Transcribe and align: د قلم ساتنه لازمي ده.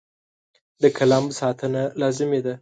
د 0.81 0.83
قلم 0.97 1.25
ساتنه 1.39 1.83
لازمي 2.01 2.39
ده. 2.45 2.53